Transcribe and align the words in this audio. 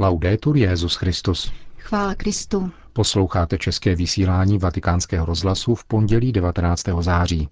Laudetur 0.00 0.56
Jezus 0.56 0.94
Christus. 0.94 1.52
Chvála 1.78 2.14
Kristu. 2.14 2.70
Posloucháte 2.92 3.58
české 3.58 3.94
vysílání 3.94 4.58
Vatikánského 4.58 5.26
rozhlasu 5.26 5.74
v 5.74 5.84
pondělí 5.84 6.32
19. 6.32 6.82
září. 7.00 7.48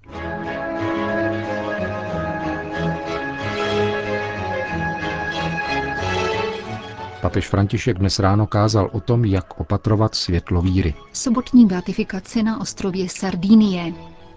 Papež 7.21 7.49
František 7.49 7.99
dnes 7.99 8.19
ráno 8.19 8.47
kázal 8.47 8.91
o 8.93 9.01
tom, 9.01 9.25
jak 9.25 9.61
opatrovat 9.61 10.15
světlo 10.15 10.63
víry. 10.63 10.95
Sobotní 11.13 11.67
beatifikace 11.67 12.43
na 12.43 12.61
ostrově 12.61 13.09
Sardinie. 13.09 13.93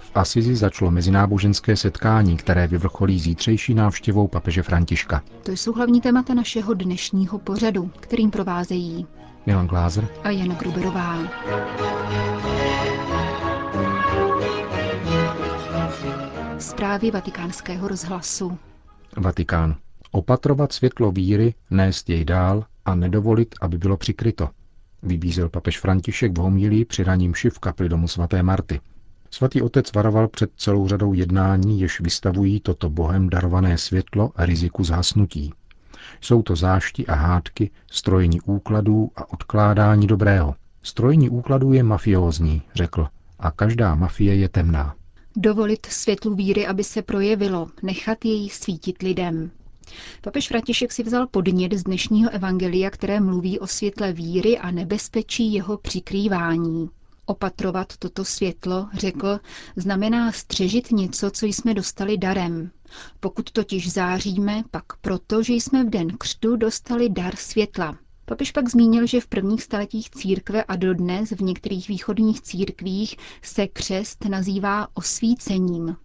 V 0.07 0.11
Asizi 0.17 0.55
začalo 0.55 0.91
mezináboženské 0.91 1.75
setkání, 1.75 2.37
které 2.37 2.67
vyvrcholí 2.67 3.19
zítřejší 3.19 3.73
návštěvou 3.73 4.27
papeže 4.27 4.63
Františka. 4.63 5.21
To 5.43 5.51
jsou 5.51 5.73
hlavní 5.73 6.01
témata 6.01 6.33
našeho 6.33 6.73
dnešního 6.73 7.39
pořadu, 7.39 7.91
kterým 7.99 8.31
provázejí 8.31 9.07
Milan 9.45 9.67
Glázer 9.67 10.07
a 10.23 10.29
Jana 10.29 10.55
Gruberová. 10.55 11.17
Zprávy 16.59 17.11
vatikánského 17.11 17.87
rozhlasu. 17.87 18.57
Vatikán. 19.17 19.75
Opatrovat 20.11 20.71
světlo 20.73 21.11
víry, 21.11 21.53
nést 21.69 22.09
jej 22.09 22.25
dál 22.25 22.65
a 22.85 22.95
nedovolit, 22.95 23.55
aby 23.61 23.77
bylo 23.77 23.97
přikryto. 23.97 24.49
Vybízel 25.03 25.49
papež 25.49 25.79
František 25.79 26.37
v 26.37 26.41
homilí 26.41 26.85
při 26.85 27.03
raním 27.03 27.33
v 27.49 27.59
kapli 27.59 27.89
domu 27.89 28.07
svaté 28.07 28.43
Marty. 28.43 28.79
Svatý 29.31 29.61
otec 29.61 29.93
varoval 29.93 30.27
před 30.27 30.51
celou 30.57 30.87
řadou 30.87 31.13
jednání, 31.13 31.81
jež 31.81 31.99
vystavují 32.01 32.59
toto 32.59 32.89
bohem 32.89 33.29
darované 33.29 33.77
světlo 33.77 34.31
a 34.35 34.45
riziku 34.45 34.83
zhasnutí. 34.83 35.53
Jsou 36.21 36.41
to 36.41 36.55
zášti 36.55 37.07
a 37.07 37.15
hádky, 37.15 37.69
strojení 37.91 38.41
úkladů 38.41 39.11
a 39.15 39.33
odkládání 39.33 40.07
dobrého. 40.07 40.55
Strojení 40.83 41.29
úkladů 41.29 41.73
je 41.73 41.83
mafiózní, 41.83 42.61
řekl, 42.75 43.07
a 43.39 43.51
každá 43.51 43.95
mafie 43.95 44.35
je 44.35 44.49
temná. 44.49 44.95
Dovolit 45.35 45.85
světlu 45.85 46.35
víry, 46.35 46.67
aby 46.67 46.83
se 46.83 47.01
projevilo, 47.01 47.67
nechat 47.83 48.25
jej 48.25 48.49
svítit 48.49 49.01
lidem. 49.01 49.51
Papež 50.21 50.47
František 50.47 50.91
si 50.91 51.03
vzal 51.03 51.27
podnět 51.27 51.73
z 51.73 51.83
dnešního 51.83 52.29
evangelia, 52.29 52.89
které 52.89 53.19
mluví 53.19 53.59
o 53.59 53.67
světle 53.67 54.13
víry 54.13 54.57
a 54.57 54.71
nebezpečí 54.71 55.53
jeho 55.53 55.77
přikrývání. 55.77 56.89
Opatrovat 57.29 57.97
toto 57.97 58.25
světlo, 58.25 58.87
řekl, 58.93 59.39
znamená 59.75 60.31
střežit 60.31 60.91
něco, 60.91 61.31
co 61.31 61.45
jsme 61.45 61.73
dostali 61.73 62.17
darem. 62.17 62.71
Pokud 63.19 63.51
totiž 63.51 63.91
záříme, 63.93 64.63
pak 64.71 64.83
proto, 65.01 65.43
že 65.43 65.53
jsme 65.53 65.83
v 65.83 65.89
den 65.89 66.17
křtu 66.17 66.55
dostali 66.55 67.09
dar 67.09 67.35
světla. 67.35 67.97
Papež 68.25 68.51
pak 68.51 68.69
zmínil, 68.69 69.07
že 69.07 69.21
v 69.21 69.27
prvních 69.27 69.63
staletích 69.63 70.09
církve 70.09 70.63
a 70.63 70.75
dodnes 70.75 71.29
v 71.31 71.41
některých 71.41 71.87
východních 71.87 72.41
církvích 72.41 73.15
se 73.41 73.67
křest 73.67 74.25
nazývá 74.25 74.87
osvícením. 74.93 75.95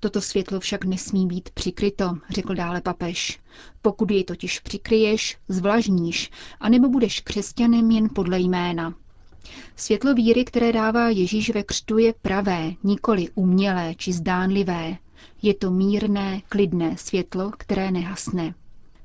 Toto 0.00 0.20
světlo 0.20 0.60
však 0.60 0.84
nesmí 0.84 1.26
být 1.26 1.50
přikryto, 1.50 2.14
řekl 2.30 2.54
dále 2.54 2.80
papež. 2.80 3.40
Pokud 3.82 4.10
jej 4.10 4.24
totiž 4.24 4.60
přikryješ, 4.60 5.38
zvlažníš, 5.48 6.30
anebo 6.60 6.88
budeš 6.88 7.20
křesťanem 7.20 7.90
jen 7.90 8.08
podle 8.14 8.40
jména. 8.40 8.94
Světlo 9.76 10.14
víry, 10.14 10.44
které 10.44 10.72
dává 10.72 11.08
Ježíš 11.08 11.50
ve 11.50 11.62
křtu, 11.62 11.98
je 11.98 12.14
pravé, 12.22 12.72
nikoli 12.84 13.28
umělé 13.34 13.94
či 13.94 14.12
zdánlivé. 14.12 14.96
Je 15.42 15.54
to 15.54 15.70
mírné, 15.70 16.40
klidné 16.48 16.96
světlo, 16.96 17.52
které 17.58 17.90
nehasne. 17.90 18.54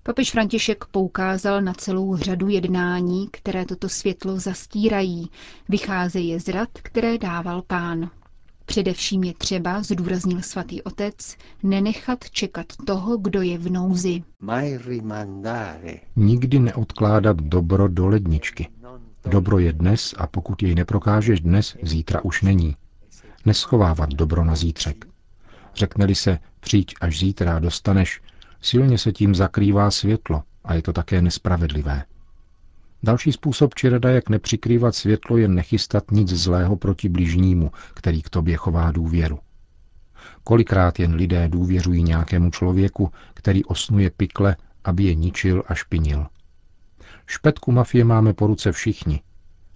Papež 0.04 0.32
František 0.32 0.86
poukázal 0.86 1.62
na 1.62 1.74
celou 1.74 2.18
řadu 2.18 2.48
jednání, 2.48 3.28
které 3.32 3.66
toto 3.66 3.90
světlo 3.90 4.40
zastírají, 4.40 5.30
vycházeje 5.70 6.40
z 6.40 6.48
rad, 6.48 6.70
které 6.74 7.18
dával 7.18 7.62
pán. 7.62 8.10
Především 8.66 9.24
je 9.24 9.34
třeba, 9.34 9.84
zdůraznil 9.84 10.42
svatý 10.42 10.82
otec, 10.82 11.36
nenechat 11.64 12.30
čekat 12.30 12.66
toho, 12.86 13.18
kdo 13.18 13.42
je 13.42 13.58
v 13.58 13.72
nouzi. 13.72 14.24
Nikdy 16.16 16.60
neodkládat 16.60 17.38
dobro 17.38 17.88
do 17.88 18.08
ledničky. 18.08 18.68
Dobro 19.32 19.60
je 19.60 19.74
dnes 19.74 20.16
a 20.18 20.28
pokud 20.28 20.64
jej 20.64 20.76
neprokážeš 20.76 21.40
dnes, 21.40 21.78
zítra 21.82 22.22
už 22.22 22.42
není. 22.42 22.76
Neschovávat 23.46 24.10
dobro 24.10 24.44
na 24.46 24.56
zítřek. 24.56 25.06
Řekne-li 25.76 26.16
se, 26.16 26.40
přijď 26.60 26.96
až 27.02 27.20
zítra 27.20 27.60
dostaneš, 27.60 28.22
silně 28.62 28.98
se 28.98 29.12
tím 29.12 29.36
zakrývá 29.36 29.92
světlo 29.92 30.44
a 30.64 30.74
je 30.74 30.82
to 30.82 30.94
také 30.94 31.22
nespravedlivé. 31.22 32.04
Další 33.04 33.32
způsob 33.32 33.76
či 33.76 33.90
rada, 33.90 34.10
jak 34.10 34.30
nepřikrývat 34.30 34.96
světlo, 34.96 35.38
je 35.38 35.48
nechystat 35.48 36.12
nic 36.12 36.30
zlého 36.30 36.76
proti 36.76 37.10
bližnímu, 37.10 37.72
který 37.94 38.22
k 38.22 38.30
tobě 38.30 38.58
chová 38.58 38.92
důvěru. 38.92 39.40
Kolikrát 40.44 41.00
jen 41.00 41.16
lidé 41.16 41.48
důvěřují 41.48 42.04
nějakému 42.04 42.52
člověku, 42.52 43.12
který 43.34 43.66
osnuje 43.66 44.10
pikle, 44.10 44.56
aby 44.84 45.04
je 45.04 45.16
ničil 45.16 45.64
a 45.68 45.74
špinil. 45.76 46.28
Špetku 47.32 47.72
mafie 47.72 48.04
máme 48.04 48.34
po 48.34 48.48
ruce 48.48 48.72
všichni. 48.72 49.22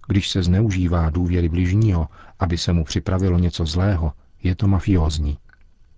Když 0.07 0.29
se 0.29 0.43
zneužívá 0.43 1.09
důvěry 1.09 1.49
bližního, 1.49 2.07
aby 2.39 2.57
se 2.57 2.73
mu 2.73 2.83
připravilo 2.83 3.37
něco 3.39 3.65
zlého, 3.65 4.13
je 4.43 4.55
to 4.55 4.67
mafiózní. 4.67 5.37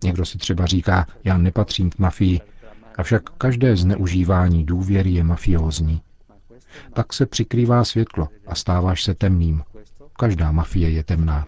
Někdo 0.03 0.25
si 0.25 0.38
třeba 0.38 0.66
říká, 0.66 1.07
já 1.23 1.38
nepatřím 1.38 1.90
k 1.90 2.00
mafii, 2.00 2.41
avšak 2.97 3.29
každé 3.38 3.75
zneužívání 3.75 4.63
důvěry 4.66 5.12
je 5.12 5.23
mafiózní. 5.23 6.01
Tak 6.94 7.13
se 7.13 7.25
přikrývá 7.25 7.84
světlo 7.84 8.28
a 8.47 8.56
stáváš 8.56 9.03
se 9.03 9.13
temným. 9.13 9.63
Každá 10.19 10.51
mafie 10.51 10.89
je 10.89 11.03
temná. 11.03 11.47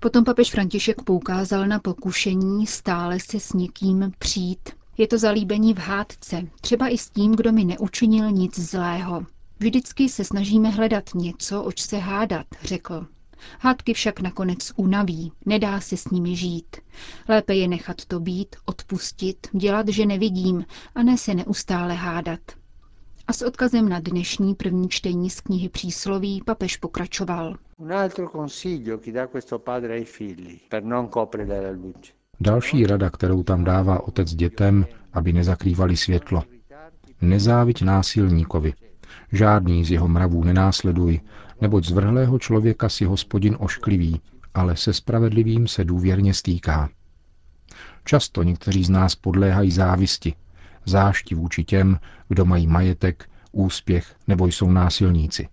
Potom 0.00 0.24
papež 0.24 0.50
František 0.50 1.02
poukázal 1.02 1.66
na 1.66 1.78
pokušení 1.78 2.66
stále 2.66 3.20
se 3.20 3.40
s 3.40 3.52
někým 3.52 4.12
přijít. 4.18 4.79
Je 5.00 5.06
to 5.06 5.18
zalíbení 5.18 5.74
v 5.74 5.78
hádce, 5.78 6.42
třeba 6.60 6.88
i 6.88 6.98
s 6.98 7.10
tím, 7.10 7.36
kdo 7.36 7.52
mi 7.52 7.64
neučinil 7.64 8.30
nic 8.30 8.58
zlého. 8.58 9.26
Vždycky 9.60 10.08
se 10.08 10.24
snažíme 10.24 10.68
hledat 10.70 11.04
něco, 11.14 11.62
oč 11.62 11.80
se 11.82 11.98
hádat, 11.98 12.46
řekl. 12.62 13.06
Hádky 13.60 13.94
však 13.94 14.20
nakonec 14.20 14.72
unaví, 14.76 15.32
nedá 15.46 15.80
se 15.80 15.96
s 15.96 16.10
nimi 16.10 16.36
žít. 16.36 16.76
Lépe 17.28 17.54
je 17.54 17.68
nechat 17.68 18.04
to 18.04 18.20
být, 18.20 18.56
odpustit, 18.64 19.46
dělat, 19.52 19.88
že 19.88 20.06
nevidím, 20.06 20.64
a 20.94 21.02
ne 21.02 21.18
se 21.18 21.34
neustále 21.34 21.94
hádat. 21.94 22.40
A 23.26 23.32
s 23.32 23.42
odkazem 23.42 23.88
na 23.88 24.00
dnešní 24.00 24.54
první 24.54 24.88
čtení 24.88 25.30
z 25.30 25.40
knihy 25.40 25.68
přísloví 25.68 26.42
papež 26.46 26.76
pokračoval. 26.76 27.56
Další 32.40 32.86
rada, 32.86 33.10
kterou 33.10 33.42
tam 33.42 33.64
dává 33.64 34.06
otec 34.08 34.34
dětem, 34.34 34.86
aby 35.12 35.32
nezakrývali 35.32 35.96
světlo. 35.96 36.42
Nezáviť 37.20 37.82
násilníkovi. 37.82 38.74
Žádný 39.32 39.84
z 39.84 39.90
jeho 39.90 40.08
mravů 40.08 40.44
nenásleduj, 40.44 41.20
neboť 41.60 41.86
zvrhlého 41.86 42.38
člověka 42.38 42.88
si 42.88 43.04
hospodin 43.04 43.56
ošklivý, 43.58 44.20
ale 44.54 44.76
se 44.76 44.92
spravedlivým 44.92 45.68
se 45.68 45.84
důvěrně 45.84 46.34
stýká. 46.34 46.88
Často 48.04 48.42
někteří 48.42 48.84
z 48.84 48.90
nás 48.90 49.14
podléhají 49.14 49.70
závisti, 49.70 50.34
zášti 50.86 51.34
vůči 51.34 51.64
těm, 51.64 51.98
kdo 52.28 52.44
mají 52.44 52.66
majetek, 52.66 53.30
úspěch 53.52 54.14
nebo 54.28 54.46
jsou 54.46 54.70
násilníci. 54.70 55.48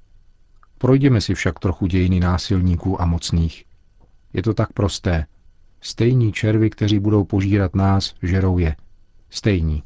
Projdeme 0.77 1.21
si 1.21 1.33
však 1.33 1.59
trochu 1.59 1.87
dějiny 1.87 2.19
násilníků 2.19 3.01
a 3.01 3.05
mocných. 3.05 3.65
Je 4.33 4.43
to 4.43 4.53
tak 4.53 4.73
prosté. 4.73 5.25
Stejní 5.81 6.33
červy, 6.33 6.69
kteří 6.69 6.99
budou 6.99 7.23
požírat 7.23 7.75
nás, 7.75 8.13
žerou 8.23 8.57
je. 8.57 8.75
Stejní. 9.29 9.83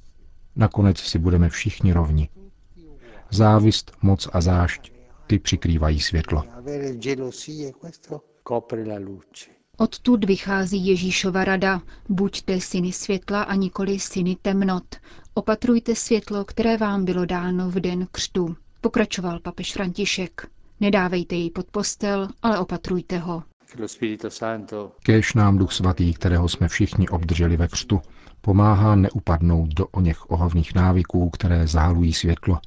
Nakonec 0.55 0.97
si 0.97 1.19
budeme 1.19 1.49
všichni 1.49 1.93
rovni. 1.93 2.29
Závist, 3.31 3.91
moc 4.01 4.27
a 4.33 4.41
zášť 4.41 4.91
ty 5.27 5.39
přikrývají 5.39 5.99
světlo. 5.99 6.43
Odtud 9.77 10.25
vychází 10.25 10.87
Ježíšova 10.87 11.43
rada. 11.43 11.81
Buďte 12.09 12.61
syny 12.61 12.91
světla 12.91 13.43
a 13.43 13.55
nikoli 13.55 13.99
syny 13.99 14.37
temnot. 14.41 14.95
Opatrujte 15.33 15.95
světlo, 15.95 16.45
které 16.45 16.77
vám 16.77 17.05
bylo 17.05 17.25
dáno 17.25 17.69
v 17.69 17.79
den 17.79 18.07
křtu. 18.11 18.55
Pokračoval 18.81 19.39
papež 19.39 19.73
František. 19.73 20.47
Nedávejte 20.79 21.35
jej 21.35 21.51
pod 21.51 21.65
postel, 21.71 22.27
ale 22.41 22.59
opatrujte 22.59 23.17
ho. 23.17 23.43
Kéž 25.03 25.33
nám 25.33 25.57
Duch 25.57 25.71
Svatý, 25.73 26.13
kterého 26.13 26.49
jsme 26.49 26.67
všichni 26.67 27.09
obdrželi 27.09 27.57
ve 27.57 27.67
křtu, 27.67 28.01
pomáhá 28.41 28.95
neupadnout 28.95 29.73
do 29.73 29.87
o 29.87 30.01
něch 30.01 30.31
ohavných 30.31 30.75
návyků, 30.75 31.29
které 31.29 31.67
zálují 31.67 32.13
světlo 32.13 32.59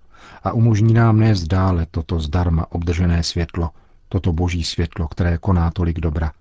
a 0.42 0.52
umožní 0.52 0.94
nám 0.94 1.18
nést 1.18 1.44
dále 1.44 1.86
toto 1.90 2.20
zdarma 2.20 2.66
obdržené 2.72 3.22
světlo, 3.22 3.70
toto 4.08 4.32
boží 4.32 4.64
světlo, 4.64 5.08
které 5.08 5.38
koná 5.38 5.70
tolik 5.70 6.00
dobra. 6.00 6.32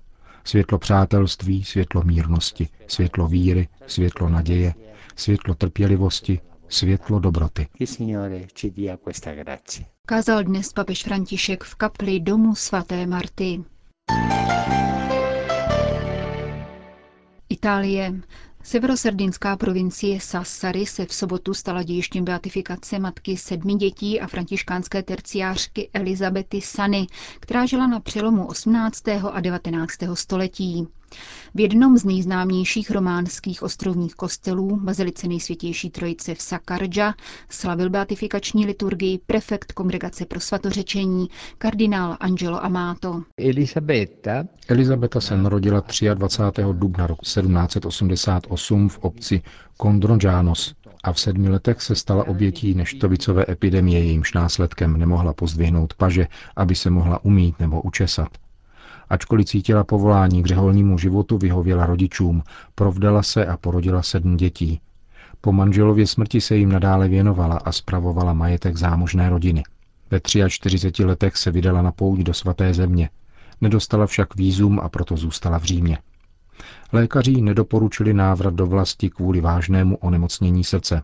Světlo 0.44 0.78
přátelství, 0.78 1.64
světlo 1.64 2.04
mírnosti, 2.04 2.70
světlo 2.88 3.28
víry, 3.28 3.68
světlo 3.88 4.30
naděje, 4.30 4.74
světlo 5.16 5.56
trpělivosti, 5.56 6.40
světlo 6.70 7.20
dobroty. 7.20 7.68
Kázal 10.06 10.44
dnes 10.44 10.74
papež 10.74 11.04
František 11.04 11.64
v 11.64 11.76
kapli 11.76 12.20
domu 12.20 12.56
svaté 12.56 13.06
Marty. 13.06 13.64
Itálie. 17.64 18.14
Severosardinská 18.64 19.58
provincie 19.58 20.20
Sassari 20.20 20.86
se 20.86 21.06
v 21.06 21.14
sobotu 21.14 21.54
stala 21.54 21.84
dějištěm 21.84 22.26
beatifikace 22.26 23.00
matky 23.00 23.38
sedmi 23.38 23.76
dětí 23.76 24.22
a 24.22 24.28
františkánské 24.28 25.04
terciářky 25.04 25.90
Elizabety 25.94 26.62
Sany, 26.62 27.08
která 27.40 27.66
žila 27.66 27.88
na 27.88 28.00
přelomu 28.00 28.48
18. 28.48 29.08
a 29.32 29.40
19. 29.40 29.92
století. 30.14 30.88
V 31.56 31.60
jednom 31.60 31.98
z 31.98 32.06
nejznámějších 32.06 32.92
románských 32.92 33.64
ostrovních 33.64 34.16
kostelů, 34.16 34.80
Bazilice 34.84 35.28
nejsvětější 35.28 35.90
trojice 35.90 36.36
v 36.36 36.42
Sakardža, 36.42 37.14
slavil 37.50 37.90
beatifikační 37.90 38.66
liturgii 38.66 39.20
prefekt 39.26 39.72
Kongregace 39.72 40.26
pro 40.26 40.40
svatořečení, 40.40 41.28
kardinál 41.58 42.18
Angelo 42.20 42.66
Amato. 42.66 43.24
Elizabeta, 43.40 44.44
Elizabeta 44.68 45.22
se 45.22 45.38
narodila 45.38 45.84
23. 46.14 46.62
dubna 46.72 47.08
roku 47.08 47.22
1788 47.26 48.90
v 48.90 49.00
obci 49.00 49.42
Kondronžános 49.78 50.74
a 51.04 51.14
v 51.14 51.20
sedmi 51.20 51.50
letech 51.50 51.82
se 51.82 51.96
stala 51.96 52.28
obětí 52.28 52.74
neštovicové 52.74 53.46
epidemie, 53.50 54.00
jejímž 54.00 54.34
následkem 54.34 54.98
nemohla 54.98 55.34
pozdvihnout 55.34 55.94
paže, 55.94 56.28
aby 56.56 56.76
se 56.76 56.90
mohla 56.90 57.26
umít 57.26 57.60
nebo 57.60 57.82
učesat. 57.82 58.43
Ačkoliv 59.14 59.46
cítila 59.48 59.84
povolání 59.84 60.44
k 60.44 60.46
řeholnímu 60.46 60.98
životu, 60.98 61.38
vyhověla 61.38 61.86
rodičům, 61.86 62.44
provdala 62.76 63.24
se 63.24 63.46
a 63.46 63.58
porodila 63.58 64.02
sedm 64.02 64.38
dětí. 64.38 64.82
Po 65.42 65.52
manželově 65.52 66.08
smrti 66.08 66.42
se 66.42 66.56
jim 66.56 66.72
nadále 66.72 67.08
věnovala 67.08 67.56
a 67.58 67.72
spravovala 67.72 68.34
majetek 68.34 68.78
zámožné 68.78 69.30
rodiny. 69.30 69.64
Ve 70.12 70.20
43 70.50 71.06
letech 71.06 71.38
se 71.38 71.52
vydala 71.52 71.82
na 71.82 71.92
pouť 71.92 72.20
do 72.20 72.34
svaté 72.34 72.74
země. 72.74 73.10
Nedostala 73.62 74.06
však 74.06 74.36
výzum 74.36 74.80
a 74.80 74.90
proto 74.90 75.18
zůstala 75.18 75.60
v 75.60 75.64
Římě. 75.64 75.98
Lékaři 76.92 77.42
nedoporučili 77.42 78.14
návrat 78.14 78.54
do 78.54 78.68
vlasti 78.68 79.10
kvůli 79.10 79.42
vážnému 79.42 79.98
onemocnění 79.98 80.64
srdce. 80.64 81.02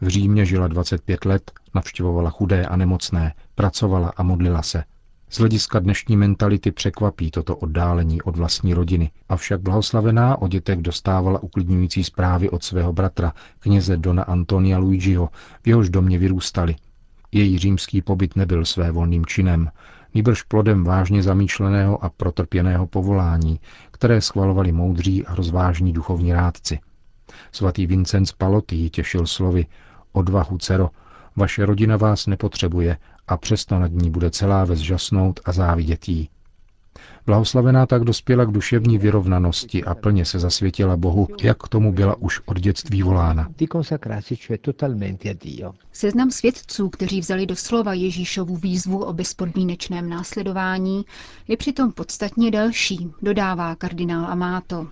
V 0.00 0.08
Římě 0.08 0.46
žila 0.46 0.68
25 0.68 1.24
let, 1.24 1.50
navštěvovala 1.74 2.30
chudé 2.30 2.66
a 2.66 2.76
nemocné, 2.76 3.34
pracovala 3.54 4.12
a 4.16 4.22
modlila 4.22 4.62
se. 4.62 4.84
Z 5.34 5.38
hlediska 5.38 5.78
dnešní 5.78 6.16
mentality 6.16 6.70
překvapí 6.72 7.30
toto 7.30 7.56
oddálení 7.56 8.22
od 8.22 8.36
vlastní 8.36 8.74
rodiny, 8.74 9.10
avšak 9.28 9.60
blahoslavená 9.60 10.42
o 10.42 10.48
dětech 10.48 10.82
dostávala 10.82 11.42
uklidňující 11.42 12.04
zprávy 12.04 12.50
od 12.50 12.64
svého 12.64 12.92
bratra, 12.92 13.32
kněze 13.58 13.96
Dona 13.96 14.22
Antonia 14.22 14.78
Luigiho, 14.78 15.28
v 15.62 15.68
jehož 15.68 15.90
domě 15.90 16.18
vyrůstali. 16.18 16.76
Její 17.32 17.58
římský 17.58 18.02
pobyt 18.02 18.36
nebyl 18.36 18.64
své 18.64 18.90
volným 18.90 19.26
činem, 19.26 19.70
nýbrž 20.14 20.42
plodem 20.42 20.84
vážně 20.84 21.22
zamýšleného 21.22 22.04
a 22.04 22.10
protrpěného 22.10 22.86
povolání, 22.86 23.60
které 23.90 24.20
schvalovali 24.20 24.72
moudří 24.72 25.26
a 25.26 25.34
rozvážní 25.34 25.92
duchovní 25.92 26.32
rádci. 26.32 26.78
Svatý 27.52 27.86
Vincenc 27.86 28.32
Paloty 28.32 28.76
ji 28.76 28.90
těšil 28.90 29.26
slovy 29.26 29.66
Odvahu, 30.12 30.58
dcero, 30.58 30.90
vaše 31.36 31.66
rodina 31.66 31.96
vás 31.96 32.26
nepotřebuje 32.26 32.96
a 33.28 33.36
přesto 33.36 33.78
nad 33.78 33.92
ní 33.92 34.10
bude 34.10 34.30
celá 34.30 34.64
ves 34.64 34.78
žasnout 34.78 35.40
a 35.44 35.52
závidět 35.52 36.08
jí. 36.08 36.28
Blahoslavená 37.26 37.86
tak 37.86 38.04
dospěla 38.04 38.44
k 38.44 38.50
duševní 38.50 38.98
vyrovnanosti 38.98 39.84
a 39.84 39.94
plně 39.94 40.24
se 40.24 40.38
zasvětila 40.38 40.96
Bohu, 40.96 41.28
jak 41.42 41.58
k 41.62 41.68
tomu 41.68 41.92
byla 41.92 42.14
už 42.18 42.40
od 42.46 42.60
dětství 42.60 43.02
volána. 43.02 43.48
Seznam 45.92 46.30
svědců, 46.30 46.88
kteří 46.88 47.20
vzali 47.20 47.46
do 47.46 47.56
slova 47.56 47.94
Ježíšovu 47.94 48.56
výzvu 48.56 49.04
o 49.04 49.12
bezpodmínečném 49.12 50.08
následování, 50.08 51.04
je 51.48 51.56
přitom 51.56 51.92
podstatně 51.92 52.50
delší, 52.50 53.10
dodává 53.22 53.74
kardinál 53.74 54.26
Amato. 54.26 54.86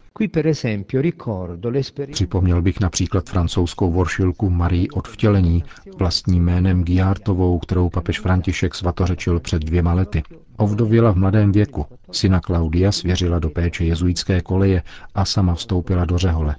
Připomněl 2.13 2.63
bych 2.63 2.81
například 2.81 3.29
francouzskou 3.29 3.93
voršilku 3.93 4.51
Marie 4.51 4.87
od 4.95 5.09
vtělení, 5.09 5.65
vlastním 5.99 6.45
jménem 6.45 6.85
Giartovou, 6.85 7.59
kterou 7.59 7.91
papež 7.91 8.21
František 8.21 8.75
svatořečil 8.75 9.41
před 9.41 9.63
dvěma 9.63 9.93
lety. 9.93 10.23
Ovdověla 10.57 11.11
v 11.11 11.17
mladém 11.17 11.53
věku, 11.53 11.87
syna 12.13 12.41
Klaudia 12.41 12.93
svěřila 12.93 13.39
do 13.39 13.51
péče 13.51 13.85
jezuitské 13.85 14.41
koleje 14.41 14.83
a 15.15 15.25
sama 15.25 15.55
vstoupila 15.55 16.05
do 16.05 16.19
řehole. 16.19 16.57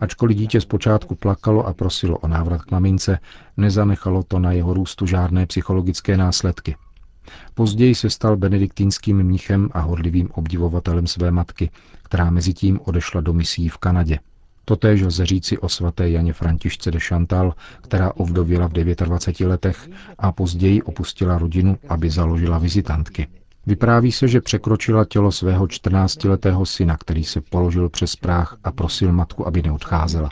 Ačkoliv 0.00 0.36
dítě 0.36 0.60
zpočátku 0.60 1.14
plakalo 1.14 1.66
a 1.66 1.74
prosilo 1.74 2.18
o 2.18 2.28
návrat 2.28 2.62
k 2.62 2.70
mamince, 2.70 3.18
nezanechalo 3.56 4.22
to 4.22 4.38
na 4.38 4.52
jeho 4.52 4.74
růstu 4.74 5.06
žádné 5.06 5.46
psychologické 5.46 6.16
následky. 6.16 6.76
Později 7.54 7.94
se 7.94 8.10
stal 8.10 8.36
benediktínským 8.36 9.22
mnichem 9.22 9.68
a 9.72 9.80
horlivým 9.80 10.28
obdivovatelem 10.32 11.06
své 11.06 11.30
matky, 11.30 11.70
která 12.02 12.30
mezi 12.30 12.54
tím 12.54 12.80
odešla 12.84 13.20
do 13.20 13.32
misí 13.32 13.68
v 13.68 13.78
Kanadě. 13.78 14.18
Totéž 14.64 15.02
lze 15.02 15.26
říci 15.26 15.58
o 15.58 15.68
svaté 15.68 16.10
Janě 16.10 16.32
Františce 16.32 16.90
de 16.90 17.00
Chantal, 17.00 17.54
která 17.82 18.12
ovdověla 18.12 18.66
v 18.66 18.72
29 18.72 19.50
letech 19.50 19.88
a 20.18 20.32
později 20.32 20.82
opustila 20.82 21.38
rodinu, 21.38 21.78
aby 21.88 22.10
založila 22.10 22.58
vizitantky. 22.58 23.26
Vypráví 23.66 24.12
se, 24.12 24.28
že 24.28 24.40
překročila 24.40 25.04
tělo 25.04 25.32
svého 25.32 25.66
14-letého 25.66 26.66
syna, 26.66 26.96
který 26.96 27.24
se 27.24 27.40
položil 27.40 27.88
přes 27.88 28.16
práh 28.16 28.56
a 28.64 28.72
prosil 28.72 29.12
matku, 29.12 29.46
aby 29.46 29.62
neodcházela. 29.62 30.30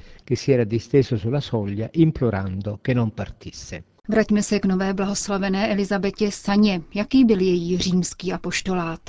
Vraťme 4.09 4.43
se 4.43 4.59
k 4.59 4.65
nové 4.65 4.95
blahoslavené 4.95 5.73
Elizabetě 5.73 6.31
Saně. 6.31 6.83
Jaký 6.95 7.25
byl 7.25 7.41
její 7.41 7.79
římský 7.79 8.33
apoštolát? 8.33 9.01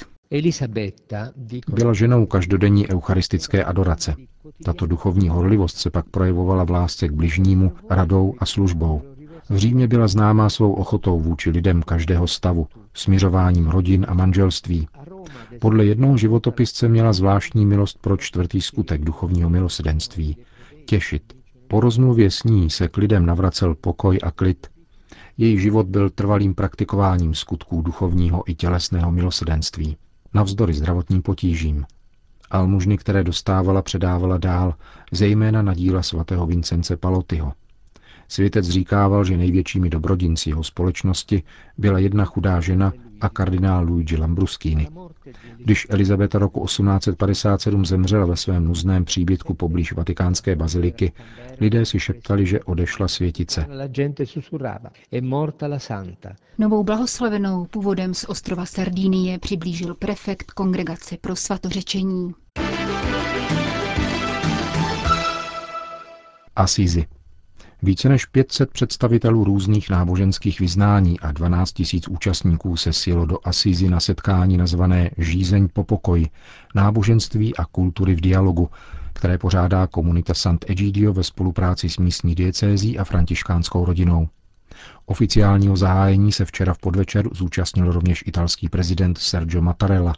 Byla 1.73 1.93
ženou 1.93 2.25
každodenní 2.25 2.89
eucharistické 2.89 3.63
adorace. 3.63 4.15
Tato 4.65 4.85
duchovní 4.85 5.29
horlivost 5.29 5.77
se 5.77 5.89
pak 5.89 6.05
projevovala 6.09 6.63
v 6.63 6.69
lásce 6.69 7.07
k 7.07 7.11
bližnímu, 7.11 7.71
radou 7.89 8.33
a 8.39 8.45
službou. 8.45 9.01
V 9.49 9.57
Římě 9.57 9.87
byla 9.87 10.07
známá 10.07 10.49
svou 10.49 10.73
ochotou 10.73 11.19
vůči 11.19 11.49
lidem 11.49 11.83
každého 11.83 12.27
stavu, 12.27 12.67
směřováním 12.93 13.67
rodin 13.67 14.05
a 14.09 14.13
manželství. 14.13 14.87
Podle 15.59 15.85
jednoho 15.85 16.17
životopisce 16.17 16.87
měla 16.87 17.13
zvláštní 17.13 17.65
milost 17.65 17.97
pro 18.01 18.17
čtvrtý 18.17 18.61
skutek 18.61 19.01
duchovního 19.01 19.49
milosedenství– 19.49 20.37
těšit. 20.85 21.33
Po 21.67 21.79
rozmluvě 21.79 22.31
s 22.31 22.43
ní 22.43 22.69
se 22.69 22.87
k 22.87 22.97
lidem 22.97 23.25
navracel 23.25 23.75
pokoj 23.75 24.19
a 24.23 24.31
klid. 24.31 24.67
Její 25.37 25.59
život 25.59 25.87
byl 25.87 26.09
trvalým 26.09 26.55
praktikováním 26.55 27.35
skutků 27.35 27.81
duchovního 27.81 28.49
i 28.49 28.55
tělesného 28.55 29.11
milosedenství, 29.11 29.97
navzdory 30.33 30.73
zdravotním 30.73 31.21
potížím. 31.21 31.85
Almužny, 32.51 32.97
které 32.97 33.23
dostávala, 33.23 33.81
předávala 33.81 34.37
dál, 34.37 34.75
zejména 35.11 35.61
na 35.61 35.73
díla 35.73 36.03
svatého 36.03 36.45
Vincence 36.45 36.97
Palotyho. 36.97 37.53
Světec 38.31 38.69
říkával, 38.69 39.23
že 39.23 39.37
největšími 39.37 39.89
dobrodinci 39.89 40.49
jeho 40.49 40.63
společnosti 40.63 41.43
byla 41.77 41.99
jedna 41.99 42.25
chudá 42.25 42.61
žena 42.61 42.93
a 43.21 43.29
kardinál 43.29 43.85
Luigi 43.85 44.17
Lambruschini. 44.17 44.87
Když 45.57 45.87
Elizabeta 45.89 46.39
roku 46.39 46.65
1857 46.65 47.85
zemřela 47.85 48.25
ve 48.25 48.35
svém 48.35 48.65
nuzném 48.65 49.05
příbytku 49.05 49.53
poblíž 49.53 49.93
vatikánské 49.93 50.55
baziliky, 50.55 51.11
lidé 51.59 51.85
si 51.85 51.99
šeptali, 51.99 52.45
že 52.45 52.63
odešla 52.63 53.07
světice. 53.07 53.67
Novou 56.57 56.83
blahoslavenou 56.83 57.65
původem 57.65 58.13
z 58.13 58.25
ostrova 58.27 58.65
Sardínie 58.65 59.39
přiblížil 59.39 59.95
prefekt 59.95 60.51
Kongregace 60.51 61.17
pro 61.21 61.35
svatořečení. 61.35 62.31
Asízy. 66.55 67.05
Více 67.83 68.09
než 68.09 68.25
500 68.25 68.71
představitelů 68.71 69.43
různých 69.43 69.89
náboženských 69.89 70.59
vyznání 70.59 71.19
a 71.19 71.31
12 71.31 71.79
000 71.79 72.01
účastníků 72.09 72.77
se 72.77 72.93
sjelo 72.93 73.25
do 73.25 73.37
Asízy 73.43 73.89
na 73.89 73.99
setkání 73.99 74.57
nazvané 74.57 75.11
Žízeň 75.17 75.67
po 75.73 75.83
pokoji, 75.83 76.27
náboženství 76.75 77.55
a 77.55 77.65
kultury 77.65 78.15
v 78.15 78.21
dialogu, 78.21 78.69
které 79.13 79.37
pořádá 79.37 79.87
komunita 79.87 80.33
Sant'Egidio 80.33 81.13
ve 81.13 81.23
spolupráci 81.23 81.89
s 81.89 81.97
místní 81.97 82.35
diecézí 82.35 82.99
a 82.99 83.03
františkánskou 83.03 83.85
rodinou. 83.85 84.27
Oficiálního 85.05 85.77
zahájení 85.77 86.31
se 86.31 86.45
včera 86.45 86.73
v 86.73 86.77
podvečer 86.77 87.29
zúčastnil 87.33 87.91
rovněž 87.91 88.23
italský 88.27 88.69
prezident 88.69 89.17
Sergio 89.17 89.61
Mattarella 89.61 90.13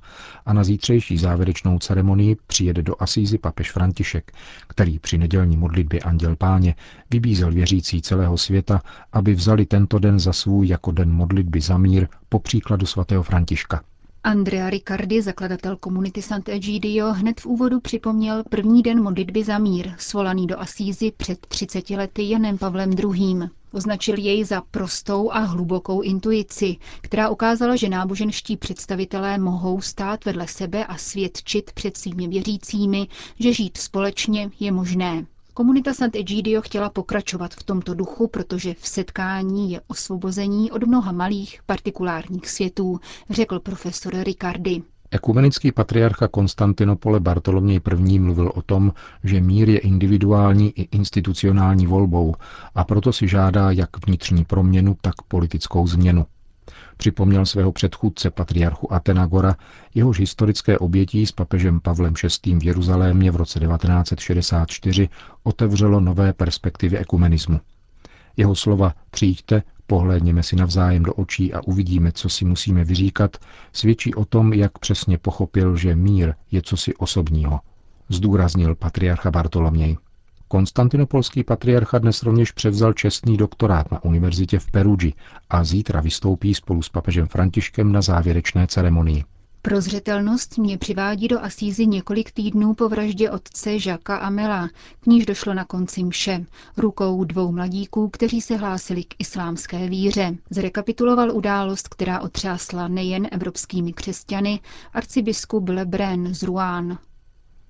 a 0.45 0.53
na 0.53 0.63
zítřejší 0.63 1.17
závěrečnou 1.17 1.79
ceremonii 1.79 2.38
přijede 2.48 2.83
do 2.83 2.95
Asízy 3.00 3.38
papež 3.38 3.72
František, 3.72 4.31
který 4.67 5.00
při 5.00 5.17
nedělní 5.17 5.57
modlitbě 5.57 6.00
Anděl 6.00 6.36
Páně 6.36 6.75
vybízel 7.12 7.51
věřící 7.51 8.01
celého 8.01 8.38
světa, 8.38 8.81
aby 9.13 9.33
vzali 9.33 9.65
tento 9.65 10.00
den 10.00 10.19
za 10.19 10.33
svůj 10.33 10.67
jako 10.67 10.91
den 10.91 11.12
modlitby 11.12 11.62
za 11.62 11.77
mír 11.77 12.07
po 12.29 12.39
příkladu 12.39 12.86
svatého 12.86 13.24
Františka. 13.24 13.83
Andrea 14.25 14.69
Riccardi, 14.69 15.22
zakladatel 15.22 15.77
komunity 15.77 16.22
Sant'Egidio, 16.22 17.13
hned 17.13 17.41
v 17.41 17.45
úvodu 17.45 17.79
připomněl 17.79 18.43
první 18.50 18.81
den 18.81 19.03
modlitby 19.03 19.43
za 19.43 19.57
mír, 19.57 19.91
svolaný 19.98 20.48
do 20.48 20.60
Asízy 20.60 21.12
před 21.17 21.48
30 21.48 21.89
lety 21.89 22.29
Janem 22.29 22.57
Pavlem 22.57 22.91
II. 22.91 23.50
Označil 23.74 24.18
jej 24.20 24.44
za 24.46 24.62
prostou 24.62 25.32
a 25.32 25.39
hlubokou 25.39 26.01
intuici, 26.01 26.75
která 27.01 27.30
ukázala, 27.30 27.75
že 27.75 27.89
náboženští 27.89 28.58
představitelé 28.58 29.38
mohou 29.38 29.82
stát 29.82 30.25
vedle 30.25 30.48
sebe 30.48 30.86
a 30.86 30.98
svědčit 30.98 31.72
před 31.72 31.98
svými 31.98 32.27
věřícími, 32.27 33.08
že 33.39 33.53
žít 33.53 33.77
společně 33.77 34.50
je 34.60 34.72
možné. 34.72 35.25
Komunita 35.53 35.94
Sant'Egidio 35.94 36.62
chtěla 36.62 36.89
pokračovat 36.89 37.53
v 37.53 37.63
tomto 37.63 37.94
duchu, 37.94 38.27
protože 38.27 38.74
v 38.74 38.88
setkání 38.88 39.72
je 39.72 39.82
osvobození 39.88 40.72
od 40.72 40.84
mnoha 40.84 41.12
malých 41.12 41.60
partikulárních 41.65 42.50
světů, 42.50 43.00
řekl 43.30 43.60
profesor 43.60 44.13
Ricardi. 44.24 44.84
Ekumenický 45.13 45.72
patriarcha 45.72 46.27
Konstantinopole 46.27 47.20
Bartoloměj 47.20 47.82
I. 48.08 48.20
mluvil 48.20 48.51
o 48.55 48.62
tom, 48.62 48.93
že 49.24 49.41
mír 49.41 49.70
je 49.70 49.77
individuální 49.77 50.70
i 50.79 50.82
institucionální 50.82 51.88
volbou 51.88 52.36
a 52.75 52.84
proto 52.84 53.13
si 53.13 53.27
žádá 53.27 53.72
jak 53.72 54.05
vnitřní 54.08 54.46
proměnu, 54.46 54.98
tak 55.01 55.13
politickou 55.27 55.88
změnu. 55.88 56.25
Připomněl 56.98 57.46
svého 57.46 57.72
předchůdce 57.72 58.32
patriarchu 58.32 58.93
Atenagora, 58.93 59.55
jehož 59.96 60.20
historické 60.20 60.77
obětí 60.77 61.25
s 61.25 61.32
papežem 61.32 61.79
Pavlem 61.79 62.13
VI. 62.46 62.55
v 62.55 62.63
Jeruzalémě 62.63 63.32
v 63.32 63.36
roce 63.36 63.60
1964 63.60 65.10
otevřelo 65.43 66.00
nové 66.00 66.34
perspektivy 66.34 66.98
ekumenismu. 66.98 67.60
Jeho 68.38 68.55
slova 68.55 68.93
přijďte, 69.12 69.63
pohlédněme 69.88 70.44
si 70.44 70.56
navzájem 70.56 71.04
do 71.04 71.13
očí 71.13 71.54
a 71.54 71.62
uvidíme, 71.62 72.12
co 72.12 72.30
si 72.30 72.46
musíme 72.46 72.84
vyříkat, 72.84 73.38
svědčí 73.74 74.16
o 74.16 74.25
tom, 74.25 74.54
jak 74.54 74.80
přesně 74.80 75.18
pochopil, 75.18 75.75
že 75.75 75.96
mír 75.96 76.34
je 76.52 76.62
cosi 76.62 76.96
osobního, 76.96 77.60
zdůraznil 78.10 78.75
patriarcha 78.75 79.32
Bartoloměj. 79.32 79.98
Konstantinopolský 80.48 81.44
patriarcha 81.44 82.00
dnes 82.00 82.24
rovněž 82.24 82.52
převzal 82.52 82.94
čestný 82.94 83.38
doktorát 83.38 83.92
na 83.92 84.04
univerzitě 84.04 84.60
v 84.60 84.72
Perugi 84.72 85.13
a 85.50 85.63
zítra 85.63 86.02
vystoupí 86.02 86.54
spolu 86.54 86.82
s 86.82 86.90
papežem 86.90 87.28
Františkem 87.28 87.92
na 87.92 88.02
závěrečné 88.02 88.68
ceremonii. 88.68 89.24
Prozřetelnost 89.65 90.58
mě 90.58 90.77
přivádí 90.77 91.27
do 91.27 91.39
Asízy 91.43 91.88
několik 91.88 92.32
týdnů 92.32 92.74
po 92.74 92.89
vraždě 92.89 93.32
otce 93.32 93.79
Žaka 93.79 94.17
Amela, 94.17 94.70
k 95.00 95.05
níž 95.05 95.25
došlo 95.25 95.53
na 95.53 95.65
konci 95.65 96.03
mše, 96.03 96.46
rukou 96.77 97.24
dvou 97.24 97.51
mladíků, 97.51 98.10
kteří 98.10 98.41
se 98.41 98.55
hlásili 98.55 99.03
k 99.03 99.15
islámské 99.20 99.89
víře. 99.89 100.36
Zrekapituloval 100.50 101.32
událost, 101.32 101.88
která 101.88 102.20
otřásla 102.22 102.88
nejen 102.88 103.27
evropskými 103.32 103.93
křesťany, 103.93 104.60
arcibiskup 104.93 105.70
Lebrun 105.70 106.34
z 106.34 106.43
Rouen. 106.43 106.98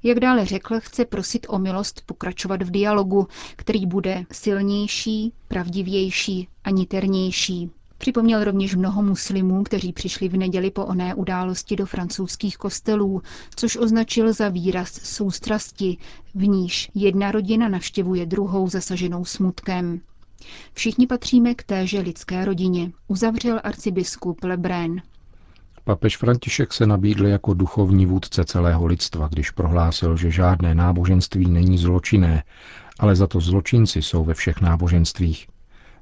Jak 0.04 0.20
dále 0.20 0.46
řekl, 0.46 0.80
chce 0.80 1.06
prosit 1.06 1.46
o 1.50 1.60
milost 1.60 2.02
pokračovat 2.06 2.62
v 2.62 2.72
dialogu, 2.72 3.28
který 3.56 3.86
bude 3.86 4.26
silnější, 4.32 5.34
pravdivější 5.48 6.48
a 6.64 6.70
niternější. 6.70 7.72
Připomněl 8.04 8.44
rovněž 8.44 8.76
mnoho 8.76 9.04
muslimů, 9.04 9.64
kteří 9.64 9.94
přišli 9.94 10.30
v 10.30 10.38
neděli 10.38 10.72
po 10.72 10.86
oné 10.86 11.16
události 11.16 11.76
do 11.76 11.86
francouzských 11.86 12.58
kostelů, 12.58 13.22
což 13.56 13.78
označil 13.78 14.34
za 14.34 14.50
výraz 14.50 14.92
soustrasti, 14.94 15.98
v 16.36 16.48
níž 16.48 16.92
jedna 16.96 17.32
rodina 17.32 17.70
navštěvuje 17.70 18.26
druhou 18.26 18.70
zasaženou 18.70 19.26
smutkem. 19.26 20.02
Všichni 20.74 21.08
patříme 21.08 21.56
k 21.56 21.64
téže 21.64 22.00
lidské 22.00 22.46
rodině, 22.46 22.92
uzavřel 23.08 23.60
arcibiskup 23.64 24.44
Lebrun. 24.44 25.02
Papež 25.84 26.18
František 26.18 26.74
se 26.74 26.88
nabídl 26.88 27.28
jako 27.28 27.54
duchovní 27.54 28.06
vůdce 28.06 28.46
celého 28.46 28.86
lidstva, 28.86 29.28
když 29.28 29.52
prohlásil, 29.52 30.18
že 30.18 30.32
žádné 30.32 30.76
náboženství 30.76 31.50
není 31.50 31.78
zločinné, 31.78 32.44
ale 33.00 33.16
za 33.16 33.28
to 33.28 33.40
zločinci 33.40 34.02
jsou 34.02 34.24
ve 34.24 34.34
všech 34.34 34.62
náboženstvích. 34.62 35.48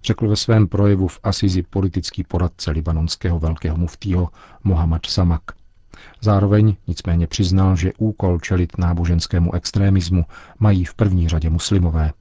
Řekl 0.03 0.27
ve 0.27 0.35
svém 0.35 0.67
projevu 0.67 1.07
v 1.07 1.19
Asizi 1.23 1.63
politický 1.63 2.23
poradce 2.23 2.71
libanonského 2.71 3.39
velkého 3.39 3.77
muftího 3.77 4.29
Mohamed 4.63 5.05
Samak. 5.05 5.41
Zároveň 6.21 6.75
nicméně 6.87 7.27
přiznal, 7.27 7.75
že 7.75 7.93
úkol 7.97 8.39
čelit 8.39 8.77
náboženskému 8.77 9.53
extrémismu 9.53 10.25
mají 10.59 10.85
v 10.85 10.93
první 10.93 11.29
řadě 11.29 11.49
muslimové. 11.49 12.13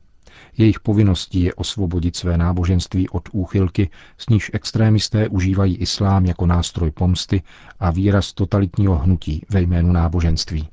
Jejich 0.59 0.81
povinností 0.81 1.43
je 1.43 1.55
osvobodit 1.55 2.17
své 2.17 2.39
náboženství 2.39 3.09
od 3.09 3.29
úchylky, 3.33 3.91
s 4.19 4.29
níž 4.29 4.51
extrémisté 4.55 5.29
užívají 5.29 5.77
islám 5.77 6.27
jako 6.27 6.47
nástroj 6.47 6.91
pomsty 6.91 7.43
a 7.81 7.91
výraz 7.91 8.33
totalitního 8.33 8.99
hnutí 8.99 9.47
ve 9.51 9.61
jménu 9.63 9.93
náboženství. 9.93 10.69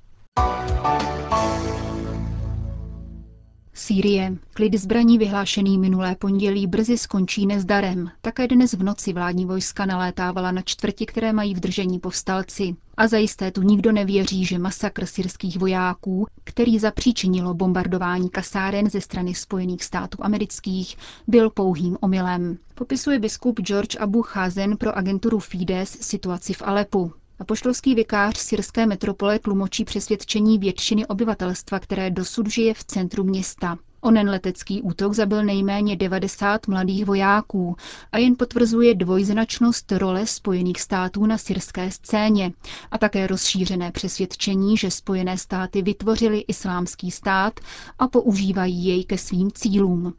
Sýrie. 3.87 4.37
Klid 4.53 4.75
zbraní 4.75 5.17
vyhlášený 5.17 5.77
minulé 5.77 6.15
pondělí 6.15 6.67
brzy 6.67 6.97
skončí 6.97 7.45
nezdarem. 7.45 8.11
Také 8.21 8.47
dnes 8.47 8.73
v 8.73 8.83
noci 8.83 9.13
vládní 9.13 9.45
vojska 9.45 9.85
nalétávala 9.85 10.51
na 10.51 10.61
čtvrti, 10.61 11.05
které 11.05 11.33
mají 11.33 11.55
v 11.55 11.59
držení 11.59 11.99
povstalci. 11.99 12.75
A 12.97 13.07
zajisté 13.07 13.51
tu 13.51 13.61
nikdo 13.61 13.91
nevěří, 13.91 14.45
že 14.45 14.59
masakr 14.59 15.05
syrských 15.05 15.57
vojáků, 15.57 16.27
který 16.43 16.79
zapříčinilo 16.79 17.53
bombardování 17.53 18.29
kasáren 18.29 18.89
ze 18.89 19.01
strany 19.01 19.35
Spojených 19.35 19.83
států 19.83 20.17
amerických, 20.21 20.97
byl 21.27 21.49
pouhým 21.49 21.97
omylem. 22.01 22.57
Popisuje 22.75 23.19
biskup 23.19 23.59
George 23.61 23.97
Abu 23.99 24.21
Chazen 24.21 24.77
pro 24.77 24.97
agenturu 24.97 25.39
Fides 25.39 25.97
situaci 26.01 26.53
v 26.53 26.61
Alepu. 26.61 27.13
Apoštolský 27.39 27.95
vikář 27.95 28.37
syrské 28.37 28.85
metropole 28.85 29.39
tlumočí 29.39 29.85
přesvědčení 29.85 30.59
většiny 30.59 31.05
obyvatelstva, 31.05 31.79
které 31.79 32.09
dosud 32.11 32.47
žije 32.49 32.73
v 32.73 32.83
centru 32.83 33.23
města. 33.23 33.77
Onen 34.01 34.29
letecký 34.29 34.81
útok 34.81 35.13
zabil 35.13 35.43
nejméně 35.43 35.95
90 35.95 36.67
mladých 36.67 37.05
vojáků 37.05 37.75
a 38.11 38.17
jen 38.17 38.35
potvrzuje 38.35 38.95
dvojznačnost 38.95 39.91
role 39.91 40.27
Spojených 40.27 40.81
států 40.81 41.25
na 41.25 41.37
syrské 41.37 41.91
scéně 41.91 42.53
a 42.91 42.97
také 42.97 43.27
rozšířené 43.27 43.91
přesvědčení, 43.91 44.77
že 44.77 44.91
Spojené 44.91 45.37
státy 45.37 45.81
vytvořily 45.81 46.39
islámský 46.39 47.11
stát 47.11 47.59
a 47.99 48.07
používají 48.07 48.85
jej 48.85 49.05
ke 49.05 49.17
svým 49.17 49.51
cílům. 49.51 50.13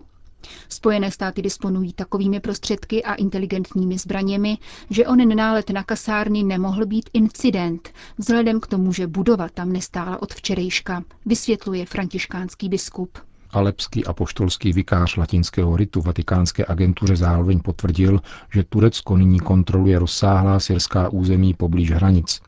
Spojené 0.68 1.10
státy 1.10 1.42
disponují 1.42 1.92
takovými 1.92 2.40
prostředky 2.40 3.04
a 3.04 3.14
inteligentními 3.14 3.98
zbraněmi, 3.98 4.58
že 4.90 5.06
onen 5.06 5.36
nálet 5.36 5.70
na 5.70 5.82
kasárny 5.82 6.42
nemohl 6.42 6.86
být 6.86 7.10
incident, 7.12 7.88
vzhledem 8.18 8.60
k 8.60 8.66
tomu, 8.66 8.92
že 8.92 9.06
budova 9.06 9.48
tam 9.48 9.72
nestála 9.72 10.22
od 10.22 10.34
včerejška, 10.34 11.04
vysvětluje 11.26 11.86
františkánský 11.86 12.68
biskup. 12.68 13.18
Alepský 13.50 14.04
apoštolský 14.04 14.72
vikář 14.72 15.16
latinského 15.16 15.76
ritu 15.76 16.00
vatikánské 16.00 16.64
agentuře 16.68 17.16
zároveň 17.16 17.60
potvrdil, 17.60 18.20
že 18.52 18.64
Turecko 18.64 19.16
nyní 19.16 19.40
kontroluje 19.40 19.98
rozsáhlá 19.98 20.60
syrská 20.60 21.08
území 21.08 21.54
poblíž 21.54 21.90
hranic. 21.90 22.40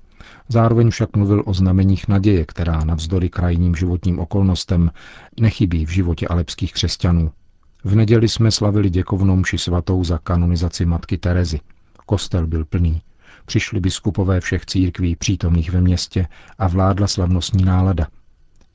Zároveň 0.48 0.90
však 0.90 1.16
mluvil 1.16 1.42
o 1.46 1.54
znameních 1.54 2.08
naděje, 2.08 2.44
která 2.46 2.84
navzdory 2.84 3.28
krajním 3.28 3.74
životním 3.74 4.18
okolnostem 4.18 4.90
nechybí 5.40 5.86
v 5.86 5.90
životě 5.90 6.28
alepských 6.28 6.72
křesťanů. 6.72 7.30
V 7.84 7.94
neděli 7.94 8.28
jsme 8.28 8.50
slavili 8.50 8.90
děkovnou 8.90 9.36
mši 9.36 9.58
svatou 9.58 10.04
za 10.04 10.18
kanonizaci 10.18 10.86
matky 10.86 11.18
Terezy. 11.18 11.60
Kostel 12.06 12.46
byl 12.46 12.64
plný. 12.64 13.02
Přišli 13.46 13.80
biskupové 13.80 14.40
všech 14.40 14.66
církví 14.66 15.16
přítomných 15.16 15.70
ve 15.70 15.80
městě 15.80 16.26
a 16.58 16.68
vládla 16.68 17.06
slavnostní 17.06 17.64
nálada. 17.64 18.06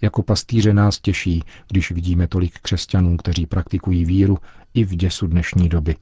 Jako 0.02 0.24
pastýře 0.24 0.74
nás 0.74 1.00
těší, 1.00 1.44
když 1.72 1.92
vidíme 1.92 2.28
tolik 2.28 2.60
křesťanů, 2.60 3.18
kteří 3.18 3.46
praktikují 3.46 4.06
víru 4.06 4.38
i 4.74 4.84
v 4.84 4.96
děsu 4.96 5.28
dnešní 5.28 5.70
doby. 5.70 5.96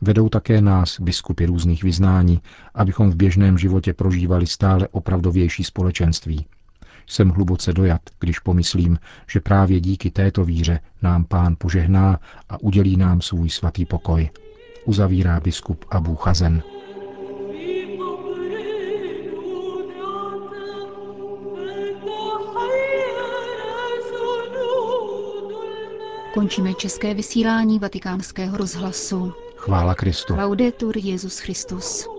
Vedou 0.00 0.28
také 0.28 0.60
nás, 0.60 1.00
biskupy 1.00 1.46
různých 1.46 1.82
vyznání, 1.82 2.40
abychom 2.74 3.10
v 3.10 3.16
běžném 3.16 3.58
životě 3.58 3.94
prožívali 3.94 4.46
stále 4.46 4.88
opravdovější 4.88 5.64
společenství. 5.64 6.46
Jsem 7.06 7.28
hluboce 7.28 7.72
dojat, 7.72 8.00
když 8.20 8.38
pomyslím, 8.38 8.98
že 9.30 9.40
právě 9.40 9.80
díky 9.80 10.10
této 10.10 10.44
víře 10.44 10.80
nám 11.02 11.24
pán 11.24 11.56
požehná 11.58 12.20
a 12.48 12.62
udělí 12.62 12.96
nám 12.96 13.20
svůj 13.20 13.50
svatý 13.50 13.86
pokoj. 13.86 14.30
Uzavírá 14.84 15.40
biskup 15.40 15.84
Abu 15.90 16.16
Chazen. 16.16 16.62
Končíme 26.34 26.74
české 26.74 27.14
vysílání 27.14 27.78
vatikánského 27.78 28.56
rozhlasu. 28.56 29.32
Chvála 29.56 29.94
Kristu. 29.94 30.36
Laudetur 30.36 30.98
Jezus 30.98 31.38
Christus. 31.38 32.13